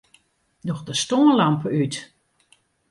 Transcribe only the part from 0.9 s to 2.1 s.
stânlampe út.